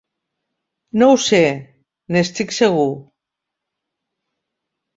No 1.01 1.09
ho 1.15 1.19
sé, 1.25 1.41
n'estic 2.17 2.57
segur! 2.61 2.89